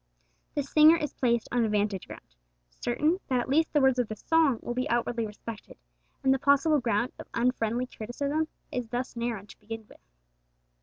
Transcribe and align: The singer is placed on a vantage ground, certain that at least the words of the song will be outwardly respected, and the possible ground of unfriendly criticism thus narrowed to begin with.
The 0.55 0.63
singer 0.63 0.97
is 0.97 1.13
placed 1.13 1.47
on 1.51 1.63
a 1.63 1.69
vantage 1.69 2.07
ground, 2.07 2.33
certain 2.71 3.19
that 3.27 3.39
at 3.39 3.47
least 3.49 3.71
the 3.71 3.81
words 3.81 3.99
of 3.99 4.07
the 4.07 4.15
song 4.15 4.57
will 4.63 4.73
be 4.73 4.89
outwardly 4.89 5.27
respected, 5.27 5.77
and 6.23 6.33
the 6.33 6.39
possible 6.39 6.79
ground 6.79 7.11
of 7.19 7.27
unfriendly 7.35 7.85
criticism 7.85 8.47
thus 8.89 9.15
narrowed 9.15 9.49
to 9.49 9.59
begin 9.59 9.85
with. 9.87 10.01